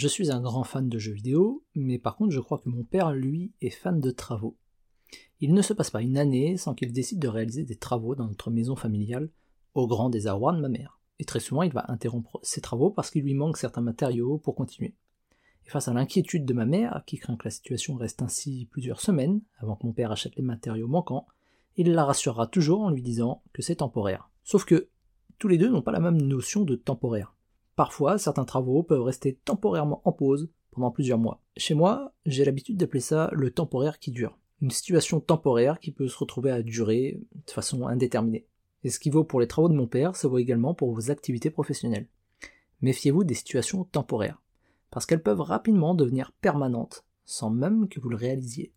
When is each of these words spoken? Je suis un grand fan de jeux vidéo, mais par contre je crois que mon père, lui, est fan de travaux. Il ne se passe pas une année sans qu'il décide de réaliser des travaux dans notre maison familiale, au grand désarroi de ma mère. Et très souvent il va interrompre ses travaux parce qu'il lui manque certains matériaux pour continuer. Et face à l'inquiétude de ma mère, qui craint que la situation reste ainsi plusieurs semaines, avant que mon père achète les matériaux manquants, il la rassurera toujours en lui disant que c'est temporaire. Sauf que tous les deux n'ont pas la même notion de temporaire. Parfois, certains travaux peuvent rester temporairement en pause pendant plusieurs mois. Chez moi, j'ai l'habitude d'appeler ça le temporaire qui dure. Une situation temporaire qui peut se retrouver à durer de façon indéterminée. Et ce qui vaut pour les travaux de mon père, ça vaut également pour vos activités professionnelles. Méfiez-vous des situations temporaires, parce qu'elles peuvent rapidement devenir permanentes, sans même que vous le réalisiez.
Je 0.00 0.08
suis 0.08 0.32
un 0.32 0.40
grand 0.40 0.64
fan 0.64 0.88
de 0.88 0.98
jeux 0.98 1.12
vidéo, 1.12 1.62
mais 1.74 1.98
par 1.98 2.16
contre 2.16 2.32
je 2.32 2.40
crois 2.40 2.56
que 2.56 2.70
mon 2.70 2.84
père, 2.84 3.12
lui, 3.12 3.52
est 3.60 3.68
fan 3.68 4.00
de 4.00 4.10
travaux. 4.10 4.56
Il 5.40 5.52
ne 5.52 5.60
se 5.60 5.74
passe 5.74 5.90
pas 5.90 6.00
une 6.00 6.16
année 6.16 6.56
sans 6.56 6.74
qu'il 6.74 6.90
décide 6.90 7.18
de 7.18 7.28
réaliser 7.28 7.64
des 7.64 7.76
travaux 7.76 8.14
dans 8.14 8.26
notre 8.26 8.50
maison 8.50 8.76
familiale, 8.76 9.28
au 9.74 9.86
grand 9.86 10.08
désarroi 10.08 10.54
de 10.54 10.60
ma 10.62 10.70
mère. 10.70 11.02
Et 11.18 11.26
très 11.26 11.38
souvent 11.38 11.64
il 11.64 11.72
va 11.74 11.84
interrompre 11.88 12.40
ses 12.42 12.62
travaux 12.62 12.90
parce 12.90 13.10
qu'il 13.10 13.24
lui 13.24 13.34
manque 13.34 13.58
certains 13.58 13.82
matériaux 13.82 14.38
pour 14.38 14.54
continuer. 14.54 14.94
Et 15.66 15.68
face 15.68 15.86
à 15.86 15.92
l'inquiétude 15.92 16.46
de 16.46 16.54
ma 16.54 16.64
mère, 16.64 17.02
qui 17.06 17.18
craint 17.18 17.36
que 17.36 17.44
la 17.44 17.50
situation 17.50 17.96
reste 17.96 18.22
ainsi 18.22 18.68
plusieurs 18.70 19.02
semaines, 19.02 19.42
avant 19.58 19.76
que 19.76 19.86
mon 19.86 19.92
père 19.92 20.12
achète 20.12 20.36
les 20.36 20.42
matériaux 20.42 20.88
manquants, 20.88 21.26
il 21.76 21.92
la 21.92 22.06
rassurera 22.06 22.46
toujours 22.46 22.80
en 22.80 22.90
lui 22.90 23.02
disant 23.02 23.42
que 23.52 23.60
c'est 23.60 23.76
temporaire. 23.76 24.30
Sauf 24.44 24.64
que 24.64 24.88
tous 25.38 25.48
les 25.48 25.58
deux 25.58 25.68
n'ont 25.68 25.82
pas 25.82 25.92
la 25.92 26.00
même 26.00 26.22
notion 26.22 26.64
de 26.64 26.74
temporaire. 26.74 27.34
Parfois, 27.80 28.18
certains 28.18 28.44
travaux 28.44 28.82
peuvent 28.82 29.00
rester 29.00 29.40
temporairement 29.42 30.02
en 30.04 30.12
pause 30.12 30.50
pendant 30.70 30.90
plusieurs 30.90 31.16
mois. 31.16 31.40
Chez 31.56 31.72
moi, 31.72 32.12
j'ai 32.26 32.44
l'habitude 32.44 32.76
d'appeler 32.76 33.00
ça 33.00 33.30
le 33.32 33.50
temporaire 33.50 33.98
qui 33.98 34.10
dure. 34.10 34.38
Une 34.60 34.70
situation 34.70 35.18
temporaire 35.18 35.80
qui 35.80 35.90
peut 35.90 36.06
se 36.06 36.18
retrouver 36.18 36.50
à 36.50 36.60
durer 36.60 37.22
de 37.46 37.50
façon 37.50 37.86
indéterminée. 37.86 38.46
Et 38.84 38.90
ce 38.90 39.00
qui 39.00 39.08
vaut 39.08 39.24
pour 39.24 39.40
les 39.40 39.46
travaux 39.46 39.70
de 39.70 39.74
mon 39.74 39.86
père, 39.86 40.14
ça 40.14 40.28
vaut 40.28 40.36
également 40.36 40.74
pour 40.74 40.92
vos 40.92 41.10
activités 41.10 41.48
professionnelles. 41.48 42.06
Méfiez-vous 42.82 43.24
des 43.24 43.32
situations 43.32 43.84
temporaires, 43.84 44.42
parce 44.90 45.06
qu'elles 45.06 45.22
peuvent 45.22 45.40
rapidement 45.40 45.94
devenir 45.94 46.32
permanentes, 46.32 47.06
sans 47.24 47.48
même 47.48 47.88
que 47.88 47.98
vous 47.98 48.10
le 48.10 48.16
réalisiez. 48.16 48.68